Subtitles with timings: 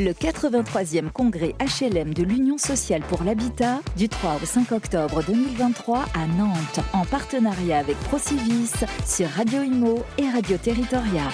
[0.00, 6.06] Le 83e congrès HLM de l'Union sociale pour l'habitat du 3 au 5 octobre 2023
[6.14, 8.72] à Nantes en partenariat avec Procivis
[9.06, 11.30] sur Radio Imo et Radio Territoria.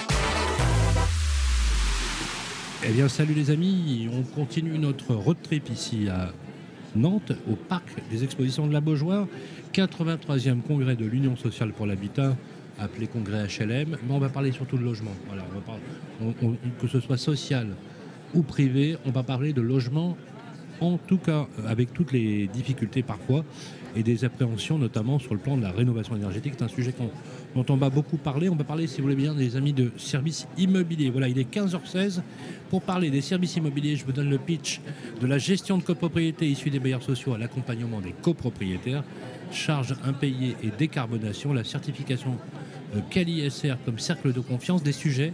[2.85, 6.31] Eh bien, salut les amis, on continue notre road trip ici à
[6.95, 9.25] Nantes, au parc des expositions de la Beaujoire,
[9.73, 12.37] 83e congrès de l'Union sociale pour l'habitat,
[12.79, 15.15] appelé congrès HLM, mais on va parler surtout de logement.
[15.25, 17.67] Voilà, on va parler, que ce soit social
[18.33, 20.17] ou privé, on va parler de logement,
[20.79, 23.45] en tout cas avec toutes les difficultés parfois
[23.95, 26.53] et des appréhensions, notamment sur le plan de la rénovation énergétique.
[26.57, 26.93] C'est un sujet
[27.55, 28.47] dont on va beaucoup parler.
[28.49, 31.09] On va parler, si vous voulez bien, des amis de services immobiliers.
[31.09, 32.21] Voilà, il est 15h16.
[32.69, 34.79] Pour parler des services immobiliers, je vous donne le pitch
[35.19, 39.03] de la gestion de copropriété issue des bailleurs sociaux à l'accompagnement des copropriétaires,
[39.51, 42.37] charges impayées et décarbonation, la certification
[43.09, 45.33] CALISR comme cercle de confiance, des sujets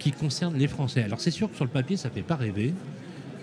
[0.00, 1.04] qui concernent les Français.
[1.04, 2.74] Alors c'est sûr que sur le papier, ça ne fait pas rêver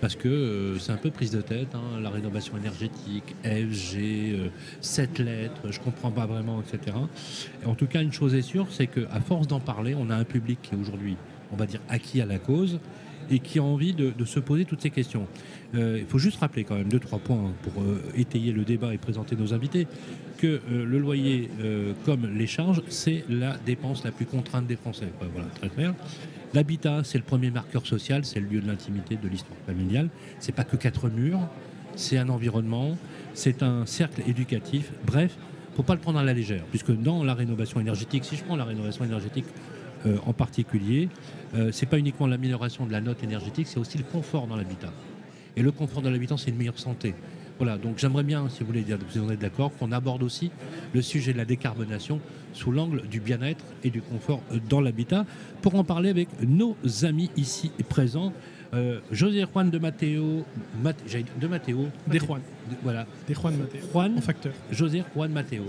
[0.00, 4.50] parce que euh, c'est un peu prise de tête, hein, la rénovation énergétique, FG,
[4.80, 6.96] 7 euh, lettres, je comprends pas vraiment, etc.
[7.62, 10.16] Et en tout cas, une chose est sûre, c'est qu'à force d'en parler, on a
[10.16, 11.16] un public qui est aujourd'hui,
[11.52, 12.78] on va dire, acquis à la cause
[13.30, 15.26] et qui a envie de, se poser toutes ces questions.
[15.74, 17.82] Euh, il faut juste rappeler quand même deux, trois points pour
[18.16, 19.86] étayer le débat et présenter nos invités,
[20.38, 21.50] que le loyer,
[22.06, 25.08] comme les charges, c'est la dépense la plus contrainte des Français.
[25.34, 25.94] Voilà, très clair.
[26.54, 30.08] L'habitat, c'est le premier marqueur social, c'est le lieu de l'intimité, de l'histoire familiale.
[30.38, 31.40] C'est pas que quatre murs,
[31.94, 32.96] c'est un environnement,
[33.34, 34.92] c'est un cercle éducatif.
[35.04, 35.36] Bref,
[35.76, 38.56] faut pas le prendre à la légère, puisque dans la rénovation énergétique, si je prends
[38.56, 39.44] la rénovation énergétique
[40.06, 41.08] euh, en particulier,
[41.54, 44.92] euh, c'est pas uniquement l'amélioration de la note énergétique, c'est aussi le confort dans l'habitat.
[45.56, 47.14] Et le confort dans l'habitat, c'est une meilleure santé.
[47.58, 50.50] Voilà, donc j'aimerais bien, si vous voulez dire, vous en êtes d'accord, qu'on aborde aussi
[50.94, 52.20] le sujet de la décarbonation
[52.52, 55.26] sous l'angle du bien-être et du confort dans l'habitat.
[55.60, 58.32] Pour en parler avec nos amis ici présents,
[58.74, 60.44] euh, José Juan de Matteo,
[61.40, 62.40] de Matteo, de Juan,
[62.82, 65.64] voilà, de Juan Mateo, Juan, facteur, José Juan Matteo,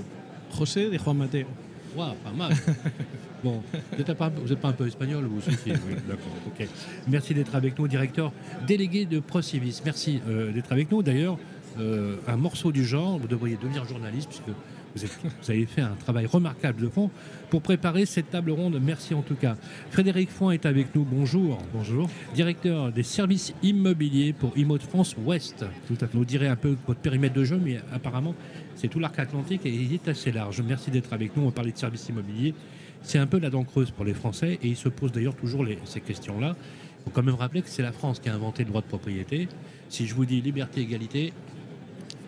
[0.55, 1.47] José de Juan Mateo.
[1.95, 2.53] Waouh, pas mal.
[3.43, 6.67] bon, vous n'êtes pas, pas, un peu espagnol ou oui, d'accord, ok.
[7.07, 8.31] Merci d'être avec nous, directeur
[8.67, 9.81] délégué de Procivis.
[9.85, 11.01] Merci euh, d'être avec nous.
[11.01, 11.37] D'ailleurs,
[11.79, 14.57] euh, un morceau du genre, vous devriez devenir journaliste puisque
[14.95, 17.09] vous, avez fait un travail remarquable de fond
[17.49, 18.79] pour préparer cette table ronde.
[18.81, 19.55] Merci en tout cas.
[19.91, 21.05] Frédéric Foin est avec nous.
[21.05, 21.59] Bonjour.
[21.73, 22.09] Bonjour.
[22.33, 25.65] Directeur des services immobiliers pour IMO de France Ouest.
[25.87, 26.17] Tout à fait.
[26.17, 28.35] Vous direz un peu votre périmètre de jeu, mais apparemment,
[28.75, 30.61] c'est tout l'arc atlantique et il est assez large.
[30.61, 31.43] Merci d'être avec nous.
[31.43, 32.53] On va parler de services immobiliers.
[33.01, 35.65] C'est un peu la dent creuse pour les Français et ils se posent d'ailleurs toujours
[35.85, 36.55] ces questions-là.
[36.99, 38.87] Il faut quand même rappeler que c'est la France qui a inventé le droit de
[38.87, 39.47] propriété.
[39.87, 41.33] Si je vous dis liberté, égalité,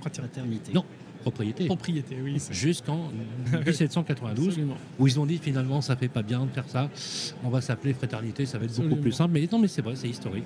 [0.02, 0.74] Fraternité.
[0.74, 0.84] Non,
[1.22, 1.66] propriété.
[1.66, 2.38] Propriété, oui.
[2.52, 3.12] Jusqu'en
[3.66, 4.60] 1792,
[5.00, 6.90] où ils ont dit finalement ça fait pas bien de faire ça,
[7.44, 9.34] on va s'appeler fraternité, ça va être beaucoup plus simple.
[9.34, 10.46] Mais non, mais c'est vrai, c'est historique.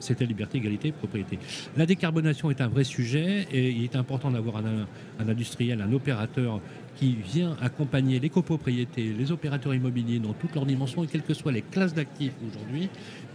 [0.00, 1.38] C'était liberté, égalité, propriété.
[1.76, 4.86] La décarbonation est un vrai sujet et il est important d'avoir un,
[5.20, 6.60] industriel, un opérateur
[6.96, 11.34] qui vient accompagner les copropriétés, les opérateurs immobiliers dans toutes leurs dimensions et quelles que
[11.34, 12.88] soient les classes d'actifs aujourd'hui.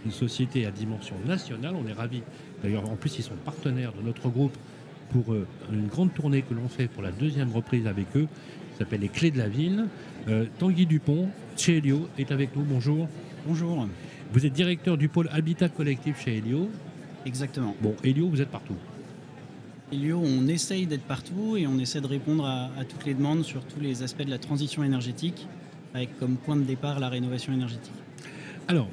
[0.04, 2.22] Une société à dimension nationale, on est ravis.
[2.60, 4.56] D'ailleurs, en plus, ils sont partenaires de notre groupe
[5.12, 8.26] pour euh, une grande tournée que l'on fait pour la deuxième reprise avec eux.
[8.72, 9.86] Ça s'appelle Les Clés de la Ville.
[10.28, 12.62] Euh, Tanguy Dupont, chez Helio, est avec nous.
[12.62, 13.08] Bonjour.
[13.46, 13.86] Bonjour.
[14.32, 16.70] Vous êtes directeur du pôle Habitat Collectif chez Helio.
[17.26, 17.76] Exactement.
[17.80, 18.76] Bon, Helio, vous êtes partout.
[19.92, 23.44] Helio, on essaye d'être partout et on essaie de répondre à, à, toutes les demandes
[23.44, 25.46] sur tous les aspects de la transition énergétique,
[25.92, 27.92] avec comme point de départ la rénovation énergétique.
[28.68, 28.88] Alors,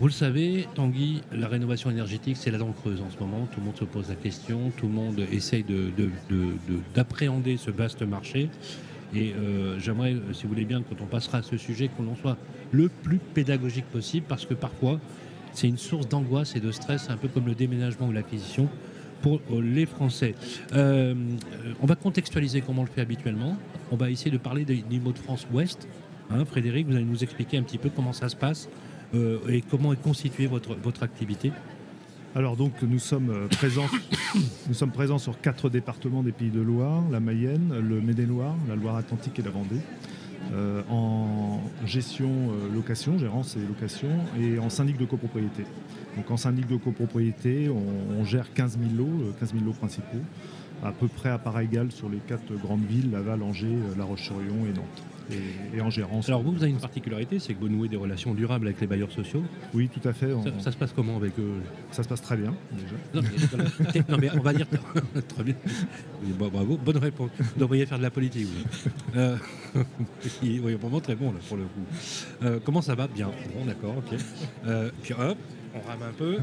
[0.00, 3.48] vous le savez, Tanguy, la rénovation énergétique, c'est la dent creuse en ce moment.
[3.52, 5.64] Tout le monde se pose la question, tout le monde essaye
[6.94, 8.48] d'appréhender ce vaste marché.
[9.12, 12.14] Et euh, j'aimerais, si vous voulez bien, quand on passera à ce sujet, qu'on en
[12.14, 12.36] soit
[12.70, 15.00] le plus pédagogique possible, parce que parfois,
[15.52, 18.68] c'est une source d'angoisse et de stress, un peu comme le déménagement ou l'acquisition
[19.20, 20.36] pour euh, les Français.
[20.74, 21.14] Euh,
[21.82, 23.56] on va contextualiser comment on le fait habituellement.
[23.90, 25.88] On va essayer de parler des mots de France Ouest.
[26.30, 28.68] Hein, Frédéric, vous allez nous expliquer un petit peu comment ça se passe
[29.14, 31.52] euh, et comment est constituée votre, votre activité
[32.34, 33.86] alors donc nous sommes euh, présents,
[34.68, 38.76] nous sommes présents sur quatre départements des Pays de Loire, la Mayenne, le Maine-et-Loire, la
[38.76, 39.80] Loire-Atlantique et la Vendée,
[40.52, 42.28] euh, en gestion
[42.72, 45.64] location, gérance et location, et en syndic de copropriété.
[46.16, 50.20] Donc en syndic de copropriété, on, gère 15 000 lots, 15 000 lots principaux,
[50.84, 54.66] à peu près à part égale sur les quatre grandes villes, Laval, Angers, La Roche-sur-Yon
[54.66, 55.02] et Nantes
[55.74, 56.28] et, en gérance.
[56.28, 58.86] Alors vous, vous avez une particularité, c'est que vous nouez des relations durables avec les
[58.86, 59.42] bailleurs sociaux.
[59.74, 60.30] Oui, tout à fait.
[60.60, 61.54] Ça, se passe comment avec eux?
[61.90, 62.96] Ça se passe très bien, déjà.
[63.14, 64.66] Non, mais, on va dire
[65.28, 65.54] très bien.
[66.38, 67.30] bravo, bonne réponse.
[67.38, 68.46] Vous devriez faire de la politique.
[68.46, 68.90] Vous.
[69.16, 69.36] Euh,
[70.42, 71.84] oui, vraiment très bon là, pour le coup.
[72.42, 73.06] Euh, comment ça va?
[73.08, 73.30] Bien.
[73.54, 74.18] Bon, d'accord, ok.
[74.66, 75.38] Euh, puis hop,
[75.74, 76.38] on rame un peu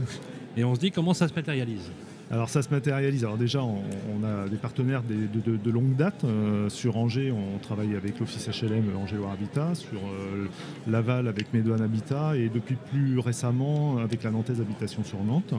[0.58, 1.92] et on se dit comment ça se matérialise?
[2.31, 3.24] Alors ça se matérialise.
[3.24, 6.24] Alors déjà, on, a des partenaires de, longue date.
[6.24, 9.75] Euh, sur Angers, on travaille avec l'Office HLM Angers Loire Habitat.
[9.75, 10.48] Sur euh,
[10.88, 12.36] Laval, avec Médoine Habitat.
[12.36, 15.54] Et depuis plus récemment, avec la Nantaise Habitation sur Nantes.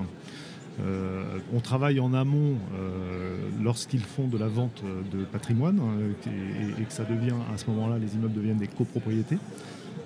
[0.84, 2.56] Euh, on travaille en amont
[3.62, 4.82] lorsqu'ils font de la vente
[5.12, 5.80] de patrimoine
[6.26, 9.38] et, que ça devient, à ce moment-là, les immeubles deviennent des copropriétés.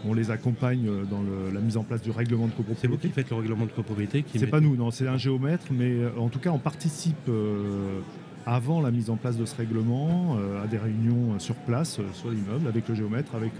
[0.08, 2.80] On les accompagne euh, dans la mise en place du règlement de copropriété.
[2.80, 5.66] C'est vous qui faites le règlement de copropriété C'est pas nous, non, c'est un géomètre,
[5.70, 8.00] mais euh, en tout cas, on participe euh,
[8.46, 12.66] avant la mise en place de ce règlement à des réunions sur place, sur l'immeuble,
[12.68, 13.52] avec le géomètre, avec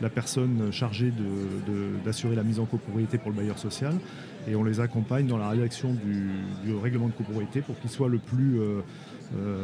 [0.00, 1.12] la personne chargée
[2.04, 3.92] d'assurer la mise en copropriété pour le bailleur social.
[4.48, 8.18] Et on les accompagne dans la rédaction du, règlement de copropriété pour qu'il soit le
[8.18, 8.60] plus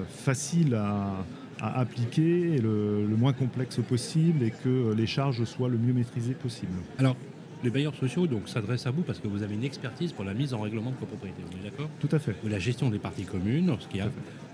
[0.08, 1.24] facile à
[1.60, 6.72] à appliquer le, moins complexe possible et que les charges soient le mieux maîtrisées possible.
[6.98, 7.16] Alors,
[7.64, 10.34] les bailleurs sociaux donc s'adressent à vous parce que vous avez une expertise pour la
[10.34, 11.42] mise en règlement de copropriété.
[11.50, 11.90] Vous êtes d'accord?
[11.98, 12.36] Tout à fait.
[12.48, 14.08] la gestion des parties communes, ce qui a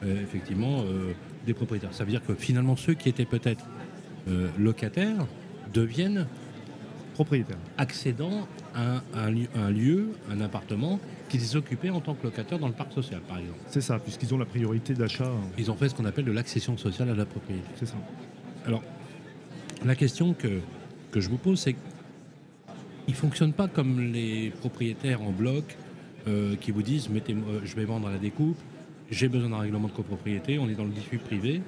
[0.05, 1.12] euh, effectivement euh,
[1.47, 1.93] des propriétaires.
[1.93, 3.67] Ça veut dire que finalement ceux qui étaient peut-être
[4.29, 5.27] euh, locataires
[5.73, 6.27] deviennent
[7.12, 10.99] propriétaires, accédant à un lieu, un appartement
[11.29, 13.59] qu'ils occupaient en tant que locataires dans le parc social, par exemple.
[13.69, 15.31] C'est ça, puisqu'ils ont la priorité d'achat.
[15.59, 17.67] Ils ont fait ce qu'on appelle de l'accession sociale à la propriété.
[17.76, 17.97] C'est ça.
[18.67, 18.82] Alors,
[19.85, 20.61] la question que,
[21.11, 21.82] que je vous pose, c'est qu'ils
[23.09, 25.76] ne fonctionnent pas comme les propriétaires en bloc
[26.26, 28.56] euh, qui vous disent mettez euh, je vais vendre à la découpe,
[29.11, 31.61] j'ai besoin d'un règlement de copropriété, on est dans le diffus privé.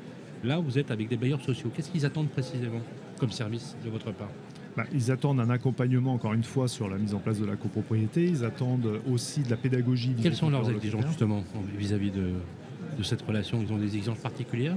[0.44, 1.70] Là, vous êtes avec des bailleurs sociaux.
[1.74, 2.80] Qu'est-ce qu'ils attendent précisément
[3.18, 4.30] comme service de votre part?
[4.76, 7.56] Bah, ils attendent un accompagnement, encore une fois, sur la mise en place de la
[7.56, 8.24] copropriété.
[8.24, 10.14] Ils attendent aussi de la pédagogie.
[10.22, 11.44] Quelles sont leurs exigences, justement,
[11.78, 12.32] vis-à-vis de,
[12.98, 13.62] de cette relation?
[13.62, 14.76] Ils ont des exigences particulières?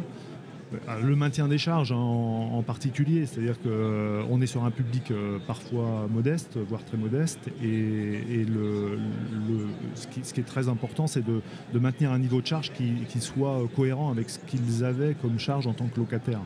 [1.02, 6.08] Le maintien des charges en, particulier, c'est-à-dire qu'on euh, est sur un public euh, parfois
[6.10, 8.46] modeste, voire très modeste, et,
[9.96, 11.42] ce, qui, est très important, c'est de,
[11.80, 15.74] maintenir un niveau de charge qui, soit cohérent avec ce qu'ils avaient comme charge en
[15.74, 16.42] tant que locataire.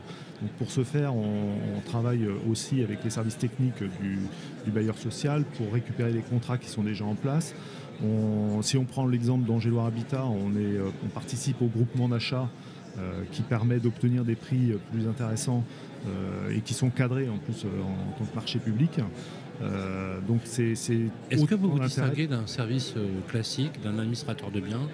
[0.58, 6.12] pour ce faire, on, travaille aussi avec les services techniques du, bailleur social pour récupérer
[6.12, 7.54] les contrats qui sont déjà en place.
[8.62, 10.50] si on prend l'exemple d'Angéloire Habitat, on,
[11.04, 12.73] on participe au groupement d'achat euh,
[13.32, 15.64] qui permet d'obtenir des prix plus intéressants
[16.06, 19.00] euh, et qui sont cadrés en plus euh, en, tant que marché public.
[20.28, 20.72] donc c'est.
[20.72, 22.94] Est-ce que vous vous distinguez d'un service
[23.28, 24.86] classique, d'un administrateur de biens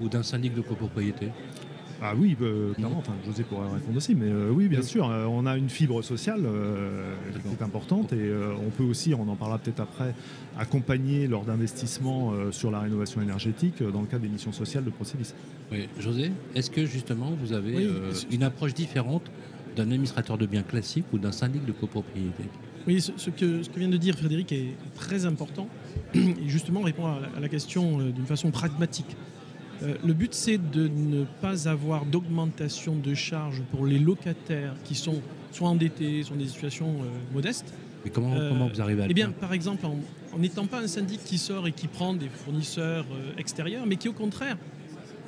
[0.00, 1.28] ou d'un syndic de copropriété?
[2.02, 5.46] Ah oui, euh, clairement, José pourrait répondre aussi, mais euh, oui, bien sûr, euh, on
[5.46, 6.42] a une fibre sociale
[7.32, 8.32] qui est importante et
[8.66, 10.14] on peut aussi, on en parlera peut-être après,
[10.58, 15.32] accompagner lors d'investissements sur la rénovation énergétique dans le cadre des missions sociales de Procelis.
[15.70, 17.88] Oui, José, est-ce que justement vous avez
[18.30, 19.30] une approche différente
[19.74, 22.44] d'un administrateur de biens classique ou d'un syndic de copropriété?
[22.86, 25.68] Oui, ce, que, ce, que, vient de dire Frédéric est très important
[26.14, 29.16] et justement répond à la question d'une façon pragmatique.
[29.82, 34.94] Euh, le but, c'est de ne pas avoir d'augmentation de charges pour les locataires qui
[34.94, 35.20] sont
[35.52, 37.72] soit endettés, dans des situations euh, modestes.
[38.04, 40.86] Mais comment, euh, comment, vous arrivez à Eh bien, par exemple, en n'étant pas un
[40.86, 43.06] syndic qui sort et qui prend des fournisseurs
[43.38, 44.56] extérieurs, mais qui, au contraire,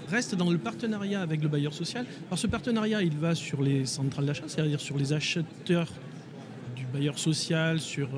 [0.08, 2.06] reste dans le partenariat avec le bailleur social.
[2.30, 5.88] Par ce partenariat, il va sur les centrales d'achat, c'est-à-dire sur les acheteurs
[6.76, 8.08] du bailleur social, sur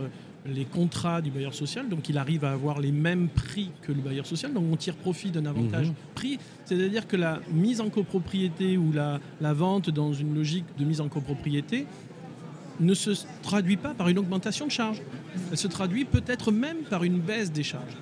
[0.46, 4.00] les contrats du bailleur social, donc il arrive à avoir les mêmes prix que le
[4.00, 5.94] bailleur social, donc on tire profit d'un avantage mhm.
[6.14, 10.85] prix, c'est-à-dire que la mise en copropriété ou la, la, vente dans une logique de
[10.85, 11.87] mise en copropriété
[12.80, 13.11] ne se
[13.42, 15.02] traduit pas par une augmentation de charges,
[15.50, 17.97] elle se traduit peut-être même par une baisse des charges.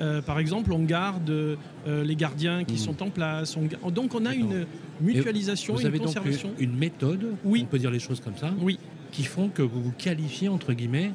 [0.00, 1.56] Euh, par exemple, on garde euh,
[1.86, 2.80] les gardiens qui mhm.
[2.80, 3.56] sont en place.
[3.90, 4.66] donc on a une
[5.00, 6.48] mutualisation, et une conservation.
[6.48, 7.62] Donc une méthode, oui.
[7.64, 8.78] on peut dire les choses comme ça, oui.
[9.10, 11.12] qui font que vous vous qualifiez entre guillemets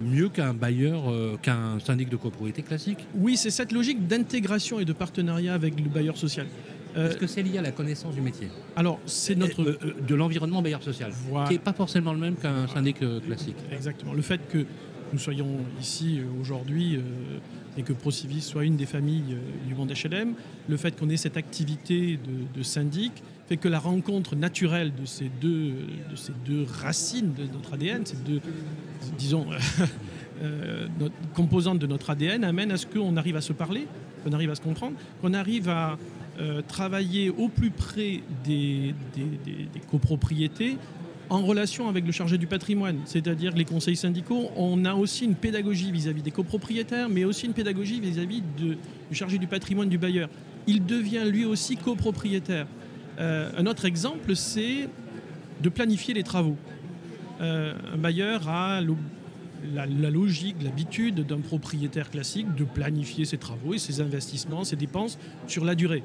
[0.00, 4.84] mieux qu'un bailleur, euh, qu'un syndic de copropriété classique Oui, c'est cette logique d'intégration et
[4.84, 6.46] de partenariat avec le bailleur social.
[6.96, 9.62] Euh, Est-ce que c'est lié à la connaissance du métier Alors, c'est notre...
[9.62, 11.12] Euh, de l'environnement bailleur social,
[11.46, 13.56] qui n'est pas forcément le même qu'un syndic classique.
[13.72, 14.14] Exactement.
[14.14, 14.64] Le fait que
[15.12, 15.48] nous soyons
[15.80, 16.98] ici aujourd'hui
[17.78, 19.36] et que Procivis soit une des familles
[19.66, 20.34] du monde HLM,
[20.68, 23.12] le fait qu'on ait cette activité de, de syndic,
[23.48, 25.74] fait que la rencontre naturelle de ces deux,
[26.82, 28.40] racines de notre ADN, ces deux,
[29.16, 29.46] disons,
[30.42, 30.86] euh,
[31.34, 33.86] composantes de notre ADN, amène à ce qu'on arrive à se parler,
[34.22, 35.96] qu'on arrive à se comprendre, qu'on arrive à
[36.40, 38.94] euh, travailler au plus près des,
[39.90, 40.76] copropriétés
[41.30, 45.34] en relation avec le chargé du patrimoine, c'est-à-dire les conseils syndicaux, on a aussi une
[45.34, 48.76] pédagogie vis-à-vis des copropriétaires, mais aussi une pédagogie vis-à-vis -vis
[49.10, 50.28] du chargé du patrimoine du bailleur.
[50.66, 52.66] Il devient lui aussi copropriétaire.
[53.18, 54.88] Euh, un autre exemple, c'est
[55.60, 56.56] de planifier les travaux.
[57.40, 58.80] Euh, un bailleur a
[59.74, 65.18] la, logique, l'habitude d'un propriétaire classique de planifier ses travaux et ses investissements, ses dépenses
[65.46, 66.02] sur la durée.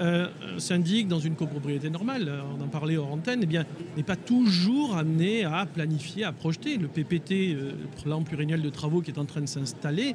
[0.00, 4.02] Euh, un syndic dans une copropriété normale, euh, on en parlait hors antenne, eh n'est
[4.04, 6.76] pas toujours amené à planifier, à projeter.
[6.76, 7.74] Le PPT, le
[8.04, 10.14] plan pluriannuel de travaux qui est en train de s'installer,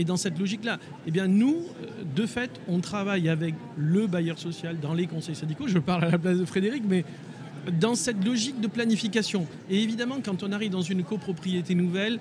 [0.00, 0.78] est dans cette logique-là.
[1.06, 5.36] Eh bien, nous, euh, de fait, on travaille avec le bailleur social dans les conseils
[5.36, 5.68] syndicaux.
[5.68, 7.04] Je parle à la place de Frédéric, mais
[7.78, 9.46] dans cette logique de planification.
[9.68, 12.18] Et évidemment, quand on arrive dans une copropriété nouvelle,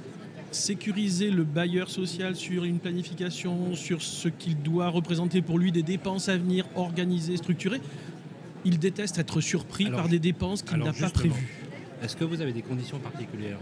[0.52, 5.84] sécuriser le bailleur social sur une planification, sur ce qu'il doit représenter pour lui des
[5.84, 7.82] dépenses à venir, organisées, structurées,
[8.66, 11.56] il déteste être surpris Alors, par des dépenses qu'il n'a pas prévues.
[12.02, 13.60] Est-ce que vous avez des conditions particulières?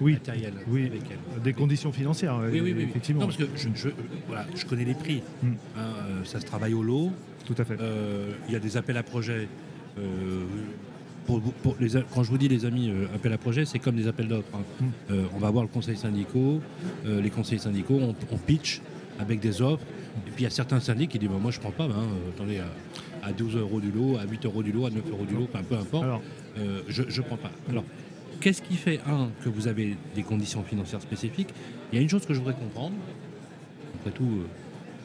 [0.00, 0.86] Oui, matérielles oui.
[0.86, 3.20] avec elle des conditions financières, Oui, oui, effectivement.
[3.22, 3.92] Non, parce que je, je- euh,
[4.26, 5.22] voilà, je connais les prix.
[5.42, 5.46] Mm.
[5.48, 7.10] Hein, euh, ça se travaille au lot.
[7.46, 7.76] Tout à fait.
[7.80, 9.48] Euh, Il y a des appels à projets.
[11.26, 13.96] pour, pour les, quand je vous dis les amis, euh, appels à projets, c'est comme
[13.96, 14.48] des appels d'offres.
[14.54, 14.60] hein.
[14.80, 14.84] Mm.
[15.12, 16.60] Euh, on va voir le conseil syndicaux.
[17.06, 18.80] euh, les conseils syndicaux, on, on pitch
[19.18, 19.84] avec des offres.
[20.26, 21.88] Et puis il y a certains syndics qui disent bah, Moi, je prends pas.
[21.88, 21.94] ben,
[22.34, 25.24] attendez, à, à 12 euros du lot, à 8 euros du lot, à 9 euros
[25.24, 26.04] du lot, peu importe.
[26.04, 26.22] Alors,
[26.88, 27.50] je ne prends pas.
[27.70, 27.84] Alors,
[28.40, 31.48] qu'est-ce qui fait, un, que vous avez des conditions financières spécifiques?
[31.92, 32.94] Il y a une chose que je voudrais comprendre.
[33.96, 34.46] Après tout, euh,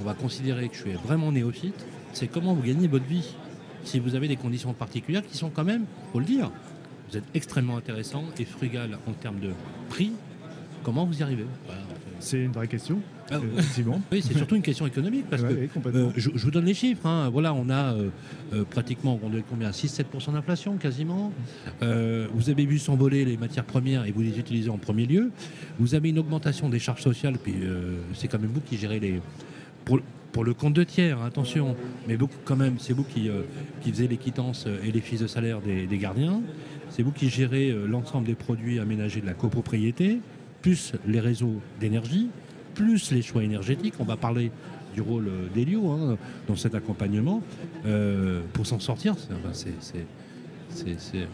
[0.02, 1.86] on va considérer que je suis vraiment néophyte.
[2.14, 3.36] C'est comment vous gagnez votre vie?
[3.84, 6.52] Si vous avez des conditions particulières qui sont quand même, faut le dire,
[7.10, 9.52] vous êtes extrêmement intéressant et frugal en termes de
[9.90, 10.12] prix.
[10.84, 11.46] Comment vous y arrivez?
[12.20, 13.00] C'est une vraie question,
[13.32, 14.02] Ah, effectivement.
[14.12, 16.08] Oui, c'est surtout une question économique parce Ouais, que ouais, complètement.
[16.08, 17.06] euh, je, je vous donne les chiffres.
[17.06, 17.30] hein.
[17.30, 18.10] Voilà, on a euh,
[18.54, 21.32] euh, pratiquement on combien 6-7% d'inflation quasiment.
[21.82, 25.32] Vous avez vu s'envoler les matières premières et vous les utilisez en premier lieu.
[25.80, 27.56] Vous avez une augmentation des charges sociales, puis
[28.14, 29.22] c'est quand même vous qui gérez les.
[29.86, 30.00] Pour,
[30.32, 31.76] pour le compte de tiers, attention,
[32.08, 33.42] mais beaucoup quand même, c'est vous qui, euh,
[33.82, 36.42] qui faisiez les quittances et les fiches de salaire des, des gardiens.
[36.92, 40.20] C'est vous qui gérez euh, l'ensemble des produits aménagés de la copropriété,
[40.62, 42.30] plus les réseaux d'énergie,
[42.76, 43.96] plus les choix énergétiques.
[44.00, 44.52] On va parler
[44.94, 47.42] du rôle d'Elio hein, dans cet accompagnement.
[47.86, 49.16] Euh, pour s'en sortir,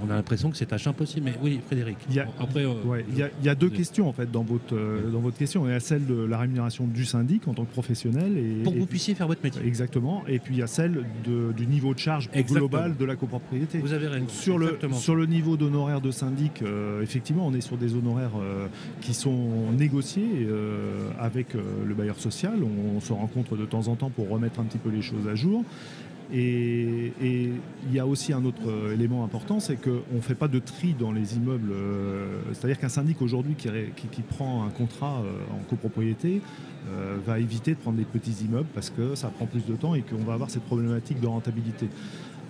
[0.01, 1.25] on a l'impression que c'est tâche impossible.
[1.25, 1.97] Mais oui, Frédéric.
[2.09, 4.13] Il y a- après, euh, Ouais, il y a, il y a deux questions en
[4.13, 5.67] fait dans votre, euh, dans votre question.
[5.67, 8.37] Il y a celle de la rémunération du syndic en tant que professionnel.
[8.37, 9.61] Et, pour que vous puissiez faire votre métier.
[9.65, 10.23] Exactement.
[10.27, 12.59] Et puis il y a celle de- du niveau de charge Exactement.
[12.67, 13.79] global de la copropriété.
[13.79, 14.27] Vous avez raison.
[14.27, 14.95] Sur, le, Exactement.
[14.95, 18.67] sur le niveau d'honoraires de syndic, euh, effectivement, on est sur des honoraires euh,
[19.01, 20.47] qui sont négociés
[21.19, 22.53] avec le bailleur social.
[22.63, 25.35] On, se rencontre de temps en temps pour remettre un petit peu les choses à
[25.35, 25.63] jour.
[26.33, 27.11] Et
[27.85, 30.59] il y a aussi un autre euh, élément important, c'est qu'on ne fait pas de
[30.59, 31.71] tri dans les immeubles.
[31.71, 36.41] euh, C'est-à-dire qu'un syndic aujourd'hui qui, prend un contrat euh, en copropriété
[37.25, 40.03] va éviter de prendre des petits immeubles parce que ça prend plus de temps et
[40.03, 41.89] qu'on va avoir cette problématique de rentabilité.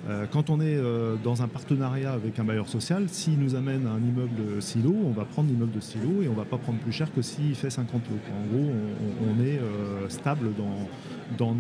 [0.07, 3.87] Euh, quand on est euh, dans un partenariat avec un bailleur social, s'il nous amène
[3.87, 6.91] un immeuble silo, on va prendre l'immeuble de silo et on va pas prendre plus
[6.91, 8.17] cher que s'il fait 50 lots.
[8.31, 8.71] En gros,
[9.27, 10.87] on, est euh, stable dans,
[11.39, 11.55] dans-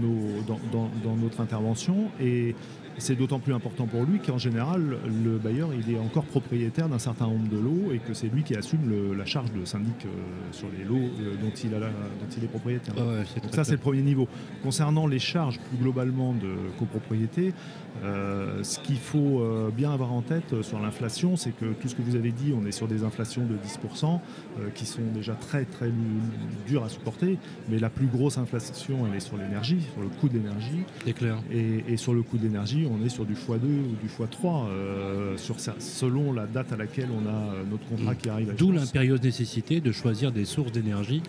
[1.03, 2.55] dans notre intervention et
[2.97, 6.99] c'est d'autant plus important pour lui qu'en général, le bailleur il est encore propriétaire d'un
[6.99, 10.05] certain nombre de lots et que c'est lui qui assume le- la charge de syndic
[10.05, 10.09] euh,
[10.51, 12.95] sur les lots euh, dont, il a la- dont il est propriétaire.
[12.97, 14.27] Ouais, Donc ça, c'est le premier niveau.
[14.63, 17.53] Concernant les charges plus globalement de copropriété,
[18.03, 19.41] euh, ce qu'il faut
[19.75, 22.65] bien avoir en tête sur l'inflation, c'est que tout ce que vous avez dit, on
[22.65, 24.19] est sur des inflations de 10%
[24.59, 25.91] euh, qui sont déjà très très
[26.67, 27.37] dures à supporter,
[27.69, 30.83] mais la plus grosse inflation, elle est sur l'énergie, sur le coût de l'énergie.
[31.05, 31.37] C'est clair.
[31.51, 34.67] Et, et sur le coût de l'énergie, on est sur du x2 ou du x3,
[34.67, 38.51] euh, sur ça, selon la date à laquelle on a euh, notre contrat qui arrive
[38.51, 41.21] à D'où l'impérieuse nécessité de choisir des sources d'énergie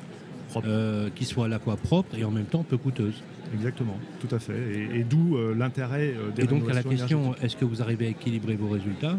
[0.65, 3.23] euh, qui soient à la fois propres et en même temps peu coûteuses.
[3.55, 4.89] Exactement, tout à fait.
[4.93, 8.11] Et, et d'où l'intérêt des Et donc à la question, est-ce que vous arrivez à
[8.11, 9.17] équilibrer vos résultats?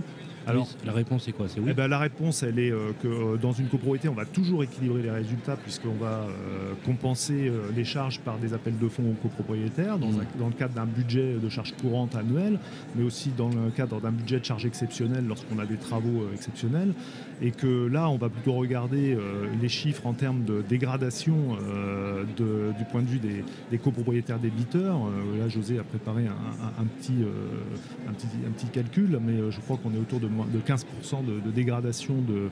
[0.48, 1.48] Alors- Oui, la réponse est quoi?
[1.48, 1.68] C'est oui?
[1.72, 4.64] Eh ben, la réponse, elle est euh, que euh, dans une copropriété, on va toujours
[4.64, 9.22] équilibrer les résultats puisqu'on va euh, compenser les charges par des appels de fonds aux
[9.28, 12.60] copropriétaires dans, un- dans le cadre d'un budget de charges courantes annuelles,
[12.96, 16.94] mais aussi dans le cadre d'un budget de charges exceptionnelles lorsqu'on a des travaux exceptionnels.
[17.42, 19.16] Et que là, on va plutôt regarder
[19.62, 21.36] les chiffres en termes de dégradation
[22.38, 24.98] de- du point de vue des, des copropriétaires débiteurs.
[25.40, 27.14] Là, José a préparé un, un- un petit,
[28.08, 31.52] un, petit, un petit calcul, mais je crois qu'on est autour de, de 15% de,
[31.52, 32.50] dégradation de,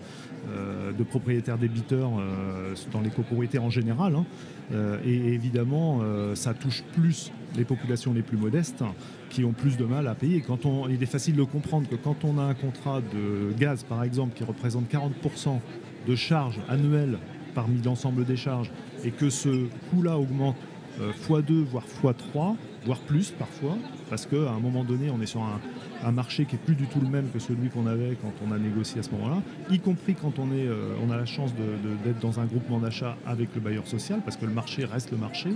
[0.50, 4.15] euh, propriétaires débiteurs euh, dans les copropriétés en général.
[4.15, 4.25] hein.
[4.74, 6.01] Euh, et évidemment,
[6.34, 8.84] ça touche plus les populations les plus modestes
[9.30, 10.42] qui ont plus de mal à payer.
[10.42, 14.04] Quand il est facile de comprendre que quand on a un contrat de gaz, par
[14.04, 15.60] exemple, qui représente 40%
[16.08, 17.18] de charges annuelles
[17.54, 18.72] parmi l'ensemble des charges,
[19.04, 20.56] et que ce coût-là augmente
[21.00, 23.77] x2, voire x3, voire plus parfois,
[24.10, 25.60] parce qu'à un moment donné, on est sur un,
[26.06, 28.51] un marché qui est plus du tout le même que celui qu'on avait quand on
[28.51, 31.51] a négocié à ce moment-là, y compris quand on, est, euh, on a la chance
[31.56, 35.18] d'être dans un groupement d'achat avec le bailleur social, parce que le marché reste le
[35.18, 35.50] marché.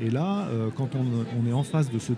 [0.00, 2.12] Et là, euh, quand on, est en face de ce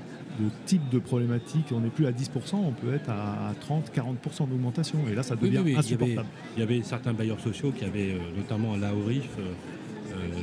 [0.66, 4.98] type de problématique, on n'est plus à 10%, on peut être à 30-40% d'augmentation.
[5.10, 6.28] Et là, ça devient insupportable.
[6.56, 9.36] Il y, avait, certains bailleurs sociaux qui avaient, euh, notamment à la ORIF,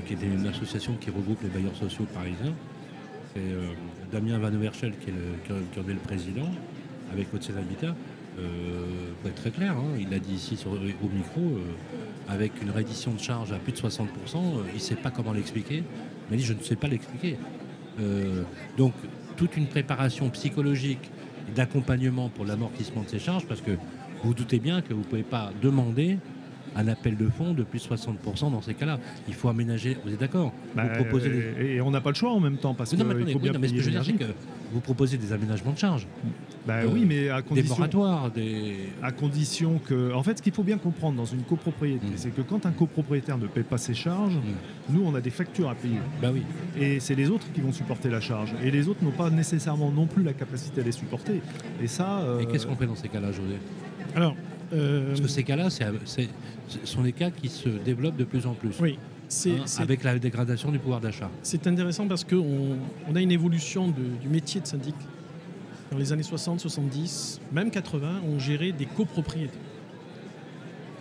[0.07, 2.55] qui était une association qui regroupe les bailleurs sociaux parisiens.
[3.33, 5.11] C'est Damien Van Overschel qui,
[5.45, 6.49] qui en est le président
[7.11, 7.95] avec votre Habitat,
[8.37, 11.63] euh, pour être très clair, hein, il l'a dit ici sur, au micro, euh,
[12.27, 15.33] avec une reddition de charge à plus de 60%, euh, il ne sait pas comment
[15.33, 15.77] l'expliquer.
[15.77, 17.37] Il m'a dit je ne sais pas l'expliquer.
[18.77, 18.93] donc
[19.35, 21.11] toute une préparation psychologique
[21.53, 23.79] d'accompagnement pour l'amortissement de ces charges, parce que vous,
[24.23, 26.17] vous doutez bien que vous ne pouvez pas demander
[26.75, 28.99] un appel de fonds de plus de 60% dans ces cas-là.
[29.27, 30.53] Il faut aménager, vous êtes d'accord?
[30.75, 30.85] Bah,
[31.59, 33.79] Et on n'a pas le choix en même temps, parce que faut bien ce que
[33.79, 34.25] je veux dire, c'est que
[34.71, 36.07] vous proposez des aménagements de charges.
[36.67, 38.75] Bah oui, mais à condition, des moratoires, des...
[39.01, 42.17] à condition que, en fait, ce qu'il faut bien comprendre dans une copropriété, mm.
[42.17, 44.93] c'est que quand un copropriétaire ne paie pas ses charges, mm.
[44.93, 45.97] nous, on a des factures à payer.
[46.21, 46.43] Bah oui.
[46.79, 48.53] Et c'est les autres qui vont supporter la charge.
[48.63, 51.41] Et les autres n'ont pas nécessairement non plus la capacité à les supporter.
[51.81, 52.23] Et ça.
[52.39, 53.55] Et qu'est-ce qu'on fait dans ces cas-là, José?
[54.15, 55.79] Alors, euh, Parce que ces cas-là, ce
[56.83, 58.75] sont des cas qui se développent de plus en plus.
[58.79, 58.97] Oui.
[59.45, 61.29] Hein, avec la dégradation du pouvoir d'achat.
[61.43, 64.95] C'est intéressant parce qu'on on a une évolution du métier de syndic.
[65.91, 69.57] Dans les années 60, 70, même 80, on gérait des copropriétés.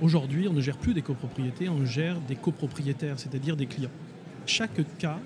[0.00, 3.90] Aujourd'hui, on ne gère plus des copropriétés, on gère des copropriétaires, c'est-à-dire des clients.
[4.46, 5.18] Chaque cas,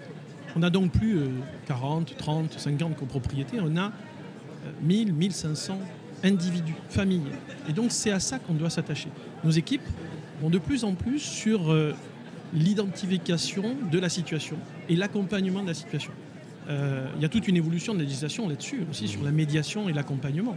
[0.56, 1.18] on n'a donc plus
[1.66, 3.92] 40, 30, 50 copropriétés, on a
[4.82, 5.78] 1000, euh, 1500
[6.24, 7.32] individus, familles.
[7.68, 9.08] Et donc c'est à ça qu'on doit s'attacher.
[9.44, 9.86] Nos équipes
[10.40, 11.94] vont de plus en plus sur euh,
[12.52, 14.56] l'identification de la situation
[14.88, 16.12] et l'accompagnement de la situation.
[16.68, 19.88] Euh, il y a toute une évolution de la législation là-dessus aussi, sur la médiation
[19.88, 20.56] et l'accompagnement.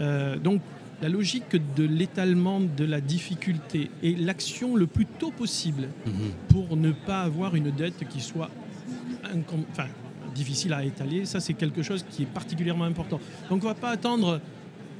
[0.00, 0.62] Euh, donc
[1.02, 6.12] la logique de l'étalement de la difficulté et l'action le plus tôt possible mhm.
[6.48, 8.50] pour ne pas avoir une dette qui soit
[9.24, 9.88] enfin,
[10.34, 13.20] difficile à étaler, ça c'est quelque chose qui est particulièrement important.
[13.50, 14.40] Donc on ne va pas attendre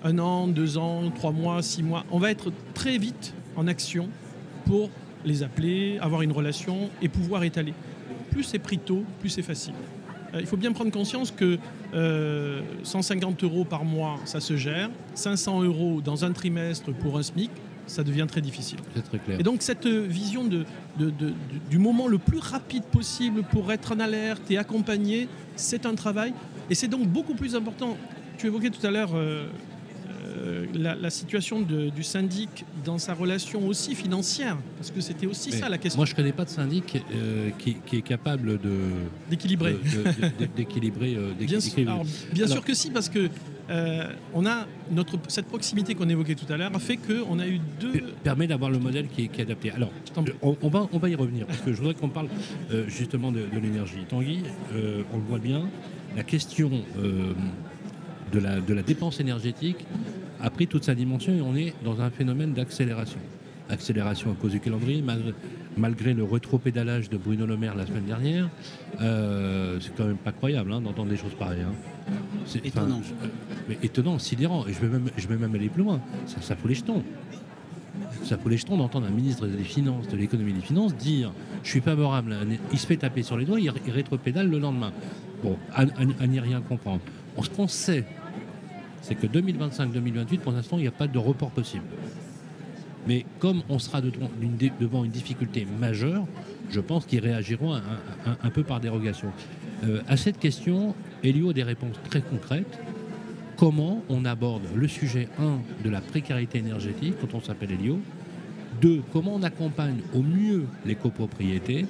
[0.05, 2.05] un an, deux ans, trois mois, six mois.
[2.11, 4.09] On va être très vite en action
[4.67, 4.91] pour
[5.25, 7.75] les appeler, avoir une relation et pouvoir étaler.
[8.31, 9.75] Plus c'est pris tôt, plus c'est facile.
[10.35, 11.59] Euh, il faut bien prendre conscience que
[12.83, 14.91] 150 euh, euros par mois, ça se gère.
[15.15, 17.51] 500 euros dans un trimestre pour un SMIC,
[17.87, 18.79] ça devient très difficile.
[18.95, 19.41] C'est très clair.
[19.41, 20.65] Et donc cette vision de,
[21.71, 26.33] du moment le plus rapide possible pour être en alerte et accompagner, c'est un travail.
[26.71, 27.97] Et c'est donc beaucoup plus important.
[28.39, 29.47] Tu évoquais tout à l'heure euh,
[30.75, 35.69] euh, la, situation du syndic dans sa relation aussi financière Parce que c'était aussi ça
[35.69, 35.99] la question.
[35.99, 38.71] Moi, je ne connais pas de syndic euh, qui, est capable de
[39.31, 39.77] d'équilibrer.
[40.57, 41.15] d'équilibrer.
[41.15, 41.59] Euh, bien,
[42.33, 43.29] bien sûr que si, parce que
[44.35, 47.61] on a notre, cette proximité qu'on évoquait tout à l'heure a fait qu'on a eu
[47.81, 47.93] deux.
[48.23, 49.71] Permet d'avoir le modèle qui est, adapté.
[49.71, 49.91] Alors,
[50.43, 52.29] on, va, on va y revenir, parce que je voudrais qu'on parle
[52.89, 54.05] justement de, l'énergie.
[54.09, 55.69] Tanguy, on le voit bien,
[56.17, 56.71] la question
[58.33, 59.87] de la, de la dépense énergétique
[60.43, 63.21] a pris toute sa dimension et on est dans un phénomène d'accélération.
[63.71, 65.03] Accélération à cause du calendrier,
[65.77, 68.51] malgré, le rétro-pédalage de Bruno Le Maire la semaine dernière.
[69.01, 71.63] Euh, c'est quand même pas croyable hein, d'entendre des choses pareilles.
[71.63, 72.13] Hein.
[72.45, 73.01] C'est étonnant.
[73.69, 74.67] mais étonnant, sidérant.
[74.67, 76.01] Et je vais même, je vais même aller plus loin.
[76.27, 77.03] Ça, ça fout les jetons.
[78.25, 81.33] Ça fout les jetons d'entendre un ministre des Finances, de l'économie et des Finances dire
[81.63, 82.37] Je suis favorable,
[82.73, 84.93] il se fait taper sur les doigts, il, rétro-pédale le lendemain.
[85.43, 85.85] Bon, à,
[86.21, 87.01] à n'y rien comprendre.
[87.43, 88.05] Ce qu'on sait
[89.03, 91.85] c'est que 2025-2028, pour l'instant, il n'y a pas de report possible.
[93.07, 96.25] Mais comme on sera devant une difficulté majeure,
[96.71, 99.33] je pense qu'ils réagiront un, peu par dérogation.
[99.85, 102.79] Euh, à cette question, Elio a des réponses très concrètes.
[103.57, 107.99] Comment on aborde le sujet 1 de la précarité énergétique quand on s'appelle Elio?
[108.81, 109.03] 2.
[109.13, 111.87] Comment on accompagne au mieux les copropriétés?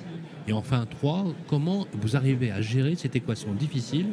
[0.49, 1.27] Et enfin 3.
[1.47, 4.07] Comment vous arrivez à gérer cette équation difficile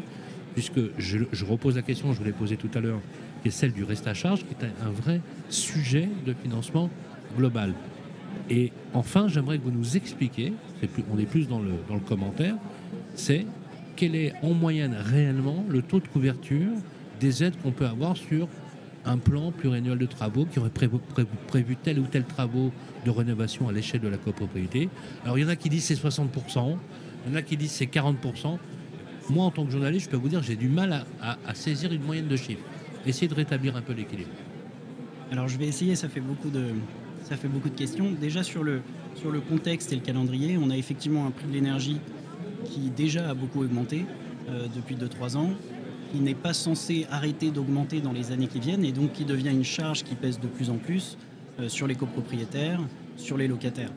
[0.54, 3.00] puisque je, repose la question, je vous l'ai posée tout à l'heure,
[3.42, 6.90] qui est celle du reste à charge, qui est un, vrai sujet de financement
[7.38, 7.74] global.
[8.50, 10.54] Et enfin, j'aimerais que vous nous expliquiez,
[11.12, 12.56] on est plus dans le, dans le commentaire,
[13.16, 13.46] c'est
[13.96, 16.72] quel est en moyenne réellement le taux de couverture
[17.20, 18.48] des aides qu'on peut avoir sur
[19.06, 20.98] un plan pluriannuel de travaux qui aurait prévu,
[21.48, 22.72] prévu, tel ou tel travaux
[23.06, 24.90] de rénovation à l'échelle de la copropriété.
[25.24, 26.78] Alors il y en a qui disent c'est 60%,
[27.26, 28.58] il y en a qui disent c'est 40%
[29.30, 32.04] moi, en tant que journaliste, je peux vous dire, j'ai du mal à, saisir une
[32.04, 32.64] moyenne de chiffres.
[33.06, 34.32] Essayez de rétablir un peu l'équilibre.
[35.32, 35.96] Alors, je vais essayer.
[35.96, 36.66] Ça fait beaucoup de,
[37.24, 38.12] ça fait beaucoup de questions.
[38.12, 38.82] Déjà sur le,
[39.16, 41.98] sur le contexte et le calendrier, on a effectivement un prix de l'énergie
[42.66, 44.06] qui déjà a beaucoup augmenté
[44.50, 45.52] euh, depuis 2-3 ans,
[46.12, 49.52] qui n'est pas censé arrêter d'augmenter dans les années qui viennent et donc qui devient
[49.52, 51.18] une charge qui pèse de plus en plus
[51.60, 52.82] euh, sur les copropriétaires,
[53.16, 53.92] sur les locataires.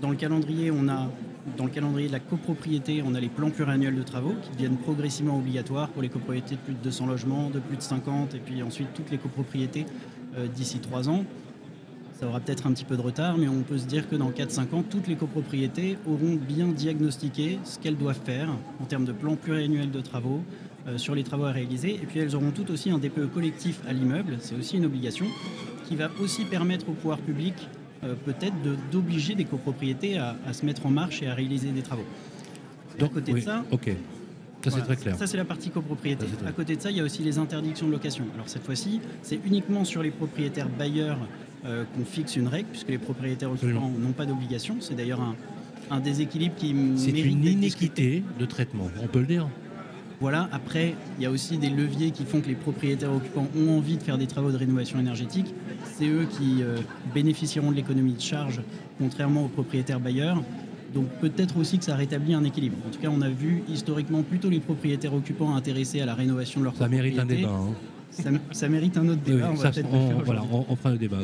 [0.00, 1.10] Dans le calendrier, on a
[1.56, 4.76] dans le calendrier de la copropriété, on a les plans pluriannuels de travaux qui deviennent
[4.76, 8.38] progressivement obligatoires pour les copropriétés de plus de 200 logements, de plus de 50, et
[8.38, 9.86] puis ensuite toutes les copropriétés
[10.36, 11.24] euh, d'ici 3 ans.
[12.18, 14.30] Ça aura peut-être un petit peu de retard, mais on peut se dire que dans
[14.30, 19.12] 4-5 ans, toutes les copropriétés auront bien diagnostiqué ce qu'elles doivent faire en termes de
[19.12, 20.42] plan pluriannuel de travaux,
[20.88, 21.94] euh, sur les travaux à réaliser.
[21.94, 25.26] Et puis elles auront toutes aussi un DPE collectif à l'immeuble, c'est aussi une obligation,
[25.86, 27.54] qui va aussi permettre au pouvoir public
[28.04, 28.54] euh, peut-être
[28.92, 32.06] d'obliger des copropriétés à, se mettre en marche et à réaliser des travaux.
[32.98, 33.90] Donc, à côté de ça, ok.
[34.64, 35.16] Ça, c'est très clair.
[35.16, 36.26] Ça, c'est la partie copropriété.
[36.46, 38.24] À côté de ça, il y a aussi les interdictions de location.
[38.34, 41.18] Alors, cette fois-ci, c'est uniquement sur les propriétaires bailleurs
[41.64, 44.76] euh, qu'on fixe une règle, puisque les propriétaires occupants n'ont pas d'obligation.
[44.80, 45.36] C'est d'ailleurs un,
[45.90, 49.48] un, déséquilibre qui C'est une inéquité de traitement, on peut le dire.
[50.20, 53.78] Voilà, après, il y a aussi des leviers qui font que les propriétaires occupants ont
[53.78, 55.54] envie de faire des travaux de rénovation énergétique.
[55.84, 56.78] C'est eux qui euh,
[57.14, 58.60] bénéficieront de l'économie de charge,
[58.98, 60.42] contrairement aux propriétaires bailleurs.
[60.92, 62.76] Donc peut-être aussi que ça rétablit un équilibre.
[62.86, 66.60] En tout cas, on a vu historiquement plutôt les propriétaires occupants intéressés à la rénovation
[66.60, 67.50] de leur Ça mérite un débat.
[67.50, 67.74] Hein.
[68.52, 69.50] Ça, mérite un autre débat.
[69.52, 71.18] on, voilà, on, fera le débat.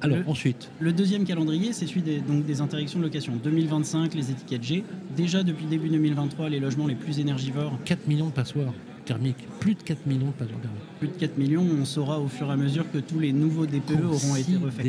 [0.00, 0.70] Alors ensuite.
[0.80, 3.32] Le deuxième calendrier, c'est celui des, donc, des interdictions de location.
[3.42, 4.84] 2025, les étiquettes G.
[5.16, 7.76] Déjà depuis début 2023, les logements les plus énergivores.
[7.84, 8.72] 4 millions de passoires
[9.04, 9.48] thermiques.
[9.60, 10.80] Plus de 4 millions de passoires thermiques.
[11.00, 13.66] Plus de 4 millions, on saura au fur et à mesure que tous les nouveaux
[13.66, 14.84] DPE auront été refaits.